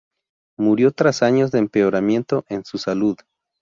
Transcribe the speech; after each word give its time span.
Murió 0.57 0.91
tras 0.91 1.21
años 1.21 1.51
de 1.51 1.59
empeoramiento 1.59 2.43
en 2.49 2.65
su 2.65 2.79
salud. 2.79 3.17